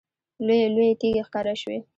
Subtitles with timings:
[0.45, 1.77] لویې لویې تیږې ښکاره شوې.